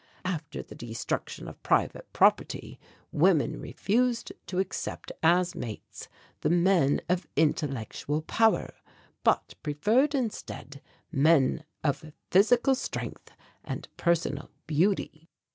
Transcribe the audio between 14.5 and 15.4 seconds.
beauty.